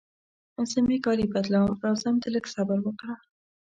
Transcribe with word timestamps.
زه 0.71 0.77
مې 0.87 0.97
کالي 1.05 1.25
بدلوم، 1.33 1.69
راځم 1.85 2.15
ته 2.23 2.27
لږ 2.35 2.45
صبر 2.55 2.77
وکړه. 2.83 3.15